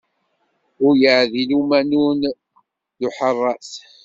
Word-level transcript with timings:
Ur 0.85 0.93
yeɛdil 1.01 1.51
umanun 1.59 2.19
d 2.99 3.01
uḥeṛṛat. 3.07 3.71